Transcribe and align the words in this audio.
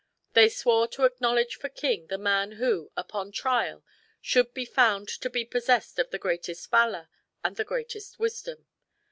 They 0.33 0.49
swore 0.49 0.87
to 0.87 1.03
acknowledge 1.05 1.57
for 1.57 1.69
king 1.69 2.07
the 2.07 2.17
man 2.17 2.53
who, 2.53 2.91
upon 2.97 3.31
trial, 3.31 3.83
should 4.19 4.51
be 4.51 4.65
found 4.65 5.07
to 5.09 5.29
be 5.29 5.45
possessed 5.45 5.99
of 5.99 6.09
the 6.09 6.17
greatest 6.17 6.71
valor 6.71 7.07
and 7.43 7.55
the 7.55 7.63
greatest 7.63 8.17
wisdom. 8.17 8.65